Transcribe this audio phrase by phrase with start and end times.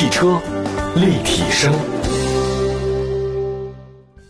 [0.00, 0.40] 汽车
[0.96, 1.70] 立体声，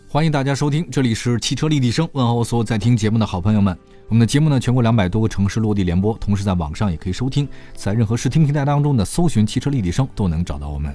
[0.08, 2.08] 欢迎大家收听，这里是汽车立体声。
[2.12, 3.78] 问候所有在听节目的好朋友们。
[4.08, 10.92] 我们的节目呢，全国两百多个城市落地联播，同时在网上也可以收听，在任何视听平台当中的搜寻“汽车立体声”都能找到我们。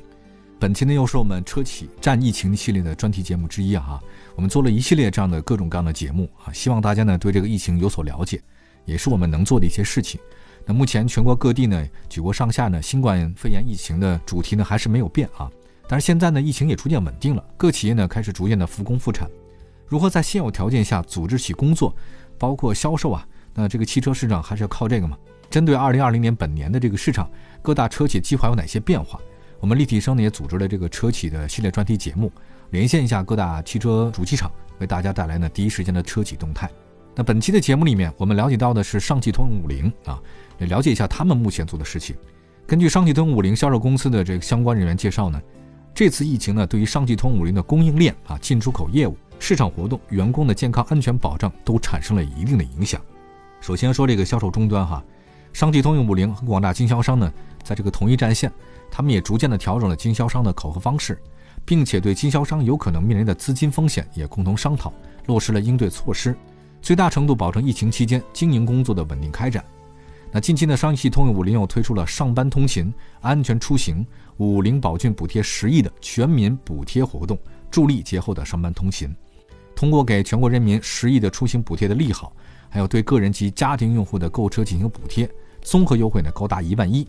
[0.60, 3.98] 本期呢，又是我们车企战疫情系列的专题节目之一啊。
[4.36, 8.42] 我们做了一系列这样的各种各样的节目啊，希望大家呢对这个疫情有所了解，
[8.84, 10.20] 也是我们能做的一些事情。
[10.66, 15.50] 那目前全国各地呢，举国上下呢，新冠肺炎疫情的主题呢还是没有变啊。
[15.88, 19.30] 但是现在呢，疫情也逐渐稳定了，各企业呢开始逐渐的复工复产。
[19.88, 21.96] 如何在现有条件下组织起工作，
[22.40, 23.28] 包括销售啊？
[23.54, 25.16] 那这个汽车市场还是要靠这个嘛？
[25.50, 27.30] 针对二零二零年本年的这个市场，
[27.62, 29.20] 各大车企计划有哪些变化？
[29.60, 32.32] 我们立体声呢也组织了这个车企的系列专题节目，
[32.72, 36.70] 连线一下各大汽车主机厂，为大家带来呢第一时间的车企动态。
[37.16, 40.22] 那本期的节目里面，我们了解到的是上汽通用五菱啊。
[40.60, 42.16] 了解一下他们目前做的事情。
[42.68, 45.42] 根据上汽通用五菱销售公司的这个相关人员介绍呢，
[45.94, 53.02] 这次疫情呢，对于上汽通用五菱的供应链啊、进出口业务、市场活动、员工的健康安全保障都产生了一定的影响。
[53.62, 55.04] 首先说这个销售终端哈，
[55.54, 57.32] 上汽通用五菱和广大经销商呢，
[57.64, 58.52] 在这个统一战线，
[58.92, 61.18] 他们也逐渐的调整了经销商的考核方式，
[61.64, 64.92] 并且对经销商有可能面临的资金风险也共同商讨，
[65.28, 66.36] 落实了应对措施，
[66.86, 69.66] 最大程度保证疫情期间经营工作的稳定开展。
[70.32, 74.06] 那近期呢，上汽通用五菱又推出了上班通勤、安全出行、
[74.38, 77.36] 五菱宝骏补贴十亿的全民补贴活动，
[77.72, 79.12] 助力节后的上班通勤。
[79.76, 82.32] 通过给全国人民十亿的出行补贴的利好，
[82.70, 85.28] 还有对个人及家庭用户的购车进行补贴，
[85.64, 87.08] 综合优惠呢高达一万一。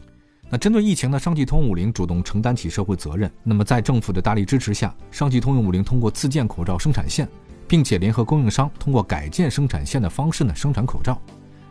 [0.48, 3.30] 那针对疫情呢，上汽通用五菱主动承担起社会责任。
[3.42, 7.28] 那么在政府的大力支持下，上汽通用五菱通过自建口罩生产线，
[7.68, 11.20] 并且联合供应商通过改建生产线的方式呢生产口罩。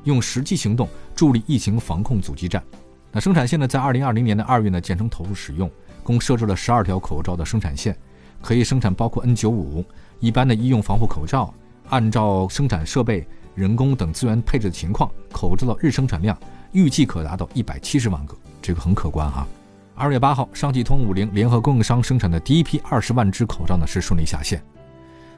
[0.03, 2.63] 用实际行动助力疫情防控阻击战。
[3.11, 5.71] 那生产线呢，在二零二零年的二月呢，建成投入使用，
[6.03, 7.97] 共设置了十二条口罩的生产线，
[8.41, 9.83] 可以生产包括 N 九五
[10.19, 11.51] 一般的医用防护口罩。
[11.89, 16.37] 按照生产设备、人工等资源配置的情况，口罩的日生产量
[16.71, 19.47] 预计可达到一百七十万个，这个很可观哈。
[19.95, 24.61] 二月八号，上汽通五菱联合供应商生产的第一批二十万只口罩呢，是顺利下线。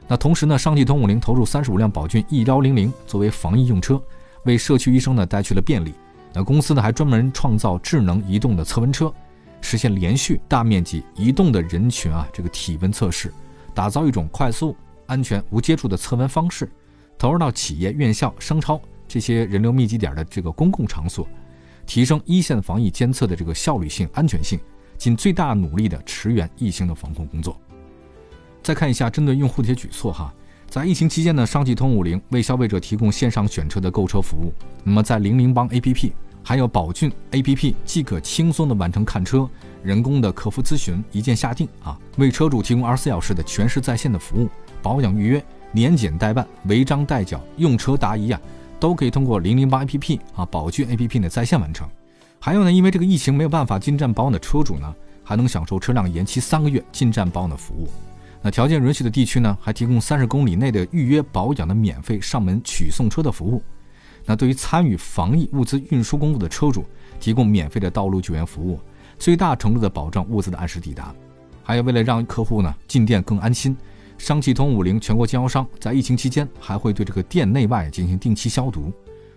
[0.08, 4.02] 那同时呢，上汽通五菱投入三十五辆宝骏 E 幺零零作为防疫用车。
[4.44, 5.92] 为社区医生呢带去了便利，
[6.32, 9.12] 那公司呢还专门创造智能移动的测温车，
[9.60, 13.34] 实现连续大面积移动的人群啊这个体温测试，
[13.74, 14.74] 打造一种快速、
[15.06, 16.70] 安全、无接触的测温方式，
[17.18, 21.28] 投入到企业、院校、商超这些人流密集点的这个公共场所，
[21.84, 24.58] 提升一线防疫监测的这个效率性、安全性，
[24.96, 27.60] 尽最大努力的驰援疫情的防控工作。
[28.68, 30.30] 再看一下针对用户的一些举措哈。
[30.68, 34.52] 在疫情期间呢，上汽通五菱为消费者提供线上选车的购车服务。
[34.84, 36.12] 那么在零零帮 APP
[36.42, 39.48] 还有宝骏 APP，即可轻松的完成看车、
[39.82, 44.50] 人工的客服咨询、一键下定啊，为车主提供二十四小时的全时在线的服务，
[44.82, 45.42] 保养预约、
[45.72, 48.38] 年检代办、违章代缴、用车答疑啊，
[48.78, 51.88] 都可以通过零零八 APP 啊，宝骏 APP 呢在线完成。
[52.38, 57.88] 还有呢，因为这个疫情没有办法进站保养的车主呢，还能享受车辆延期三个月进站保养的服务。
[58.40, 63.62] 那条件允许的地区呢，还提供三十公里内的预约保养的免费上门取送车的服务。
[64.24, 66.84] 那对于参与防疫物资运输工作的车主，
[67.18, 68.78] 提供免费的道路救援服务，
[69.18, 71.14] 最大程度的保障物资的按时抵达。
[71.62, 73.76] 还有为了让客户呢进店更安心，
[74.18, 78.92] 上汽通五菱全国经销商在疫情期间还会对这个店内外进行定期消毒，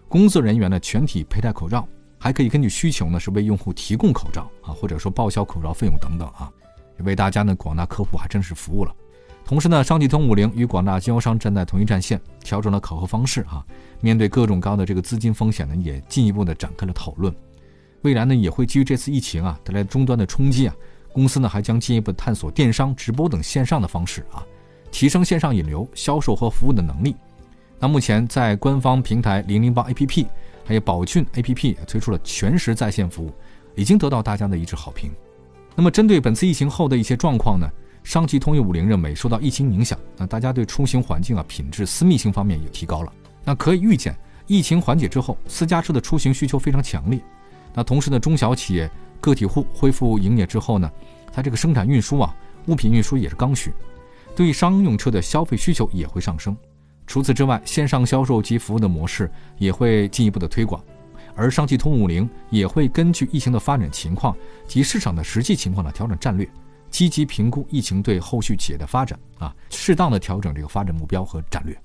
[0.07, 1.87] 工作人员呢全体佩戴口罩，
[2.19, 6.51] 还可以根据需求呢是为用户提供口罩啊，或者说报销口罩费用等等啊。
[7.03, 8.93] 为大家呢，广大客户还真是服务了。
[9.43, 13.65] 同时呢，上汽通五菱与广大经销商站在同一战线，调整了考核方式啊。
[13.99, 17.33] 面对各种高的这个资金风险呢，也进一步的展开了讨论。
[18.03, 20.75] 未来呢，也会基于这次疫情啊带来终端的冲击啊，
[21.11, 24.45] 公司呢还将进一步探索电商、直播等线上的方式啊，
[24.91, 27.15] 提升线上引流、销售和服务的能力。
[27.77, 30.25] 那目前在官方平台零零八 APP
[30.63, 33.33] 还有宝骏 APP 推出了全时在线服务，
[33.75, 35.11] 已经得到大家的一致好评。
[35.75, 37.69] 那么，针对本次疫情后的一些状况呢，
[38.03, 43.13] 上汽通用五菱认为，受到疫情影响，那大家对出行环境啊、品质、私密性方面也提高了。
[43.43, 44.15] 那可以预见，
[44.47, 47.19] 疫情缓解之后，私家车的出行需求非常强烈。
[47.73, 48.89] 那同时呢，中小企业、
[49.19, 50.91] 个体户恢复营业之后呢，
[51.31, 52.35] 它这个生产运输啊、
[52.67, 53.73] 物品运输也是刚需，
[54.35, 56.55] 对商用车的消费需求也会上升。
[57.07, 60.83] 除此之外，线上销售及服务的模式也会进一步的推广。
[61.35, 64.35] 而上汽通用五菱也会根据疫情的发展情况
[64.67, 66.47] 及市场的实际情况呢调整战略，
[66.89, 71.77] 积极评估疫情对后续企业的发展啊，适当的调整这个发展目标和战略。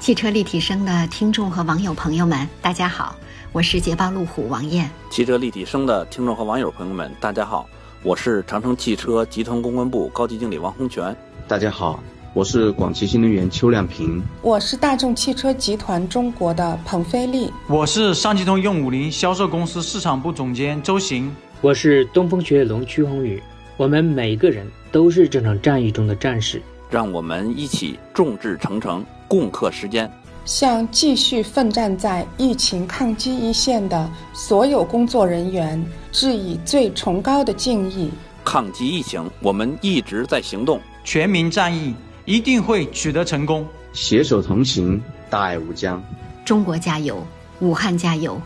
[0.00, 3.14] 汽车立体声的听众和网友朋友们，大家好，
[3.52, 4.90] 我是捷豹路虎王艳。
[5.10, 7.68] 汽车立体声的听众和网友朋友们，大家好，
[8.02, 11.16] 我是长城汽车集团公关部高级经理王洪全。
[11.46, 12.02] 大家好，
[12.34, 14.22] 我是广汽新能源邱亮平。
[14.40, 17.52] 我是大众汽车集团中国的彭飞利。
[17.66, 21.30] 我是上汽通用五菱销售公司市场部总监周行。
[21.60, 23.42] 我是东风雪铁龙曲宏宇。
[23.76, 26.62] 我们每个人都是这场战役中的战士。
[26.88, 30.10] 让我们一起众志成城，共克时艰。
[30.46, 38.10] 向继续奋战在疫情抗击一线的所有工作人员致以最崇高的敬意。
[38.42, 40.80] 抗击疫情，我们一直在行动。
[41.04, 41.94] 全民战役
[42.24, 43.66] 一定会取得成功。
[43.92, 46.02] 携手同行，大爱无疆。
[46.44, 47.26] 中国加油，
[47.60, 48.40] 武汉加油，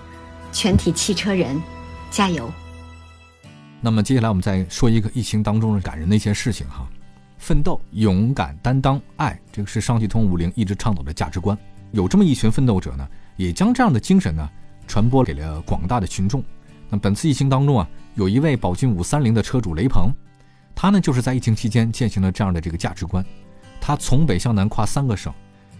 [0.53, 1.61] 全体汽车人
[2.11, 2.51] 加油。
[3.81, 6.87] 那么接下来我们再说一个疫情当中的感人的一些事情哈。
[7.39, 11.57] 奋斗、勇敢、担当、爱，这个是上汽通五菱一直倡导的价值观。
[11.93, 13.07] 有这么一群奋斗者呢，
[13.37, 14.49] 也将这样的精神呢
[14.89, 16.43] 传播给了广大的群众。
[16.89, 20.11] 那本次疫情当中啊，有一位宝骏五三零的车主雷鹏，
[20.75, 23.25] 他呢就是在疫情期间践行了这样的这个价值观。
[23.87, 25.33] 他从北向南跨三个省，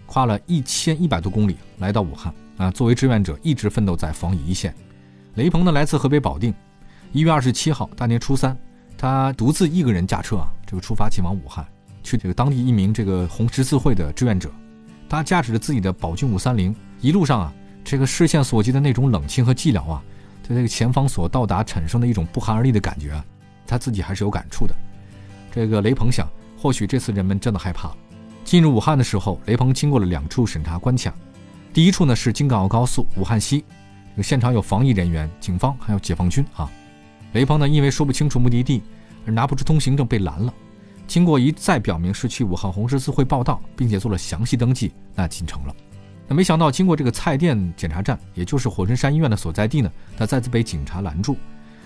[0.05, 4.73] 跨了一千一百多公里来到武汉啊，作为志愿者一直奋斗在防疫一线。
[5.35, 6.53] 雷鹏呢来自河北保定，
[7.11, 8.57] 一月二十七号大年初三，
[8.97, 11.67] 他独自一个人驾车啊，这个出发前往武汉，
[12.01, 14.49] 去这个当地一名这个红十字会的志愿者。
[15.09, 17.53] 他驾驶着自己的宝骏五三零，一路上啊，
[17.83, 20.01] 这个视线所及的那种冷清和寂寥啊，
[20.47, 23.25] 对这个前方所到达产生的一种不寒而栗的感觉啊，
[23.65, 24.73] 他自己还是有感触的。
[25.51, 26.25] 这个雷鹏想，
[26.57, 27.97] 或许这次人们真的害怕了。
[28.43, 31.13] 进入武汉的时候，雷鹏经过了两处审查关卡，
[31.73, 33.63] 第一处呢是京港澳高速武汉西，
[34.11, 36.69] 这个现场有防疫人员、警方还有解放军啊。
[37.33, 38.81] 雷鹏呢因为说不清楚目的地
[39.25, 40.53] 而拿不出通行证被拦了。
[41.05, 45.75] 经过一再表明是去武汉红十字会报道，并且做了详细登记，那进城了。
[46.27, 51.37] 那没想到经过这个蔡甸检查站，也就是火神山医院的所在地呢，他再次被警察拦住，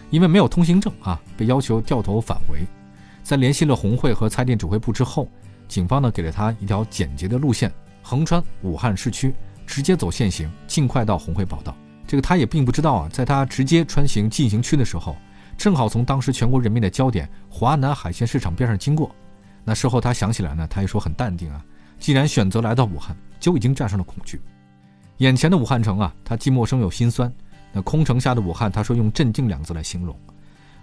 [0.10, 2.60] 因为没有通行证啊，被要求掉头返回。
[3.24, 5.28] 在联系了红会和蔡甸指挥部之后，
[5.68, 7.72] 警方呢给了他一条简洁的路线，
[8.02, 9.34] 横穿武汉市区，
[9.66, 11.76] 直接走限行，尽快到红会报道。
[12.08, 15.16] 这个他也并不知道啊，在他直接穿行禁行区的时候。
[15.58, 19.16] 正好从当时全国人民的焦点华南海鲜市场边上经过，
[19.64, 21.64] 那事后他想起来呢，他也说很淡定啊。
[22.00, 24.42] 既然选择来到武汉，就已经战胜了恐惧。
[25.18, 27.32] 眼前的武汉城啊，他既陌生又心酸。
[27.72, 30.20] 那空城下的武汉，他说用镇静两字来形容。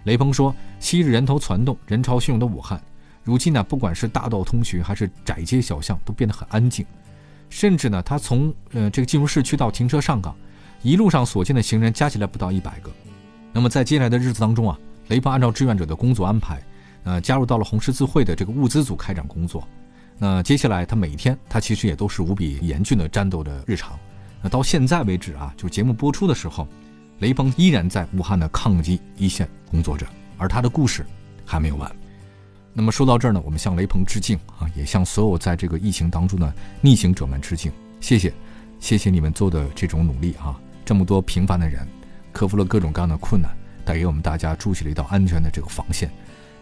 [0.05, 2.81] 雷锋说，昔日人头攒动、人潮汹涌的武汉，
[3.23, 6.85] 如今呢，不管是大道通衢还是窄街小巷，都变得很安静。
[7.49, 10.35] 甚至呢，他从呃这个进入市区到停车上岗，
[10.81, 12.91] 一路上所见的行人加起来不到一百个。
[13.51, 16.61] 那么在接下来的日子当中啊，雷鹏按照志愿者的工作安排，
[17.03, 19.67] 呃，加入到了红十字会的这个物资组开展工作。
[20.17, 23.97] 那接下来他每天他其实也都是无比严峻的战斗的日常。
[24.41, 26.67] 那到现在为止啊，就节目播出的时候，
[27.19, 30.07] 雷鹏依然在武汉的抗击一线工作着，
[30.37, 31.05] 而他的故事
[31.45, 31.91] 还没有完。
[32.73, 38.33] 那么说到这儿呢，我们向雷鹏致敬啊，也向所有在这个疫情当中的逆行者们致敬，谢谢，
[38.79, 41.85] 谢谢你们做的这种努力啊，这么多平凡的人。
[42.31, 43.51] 克服了各种各样的困难，
[43.83, 46.09] 带给我们大家筑起了一道安全的这个防线。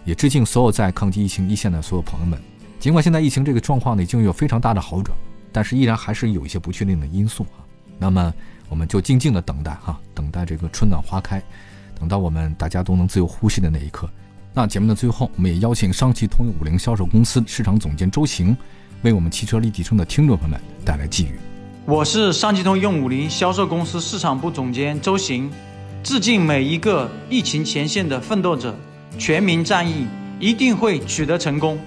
[0.06, 2.42] 也致敬所有在抗击疫情一线的所有朋友们。
[2.80, 5.15] 尽管现在疫情这个状况呢已经有非常大的好转，
[5.51, 7.67] 但是依然还是有一些不确定的因素啊。
[7.99, 8.33] 那么
[8.69, 11.41] 我们就静静的等待哈，等待这个春暖花开，
[11.99, 14.09] 等到我们大家都能自由呼吸的那一刻。
[14.54, 18.56] 那节目的最后，我们也邀请上汽通用五菱销售公司市场总监周行，
[19.04, 21.39] 为我们汽车立体声的听众朋友们带来寄语。
[21.85, 25.49] 我是上汽通用五菱销售公司市场部总监周行。
[26.04, 28.73] 致敬每一个疫情前线的奋斗者，
[29.18, 30.07] 全民战役
[30.39, 31.77] 一定会取得成功，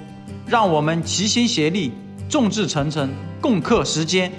[0.46, 1.92] 让我们齐心协力，
[2.28, 3.08] 众志成城，
[3.40, 4.30] 共克时艰。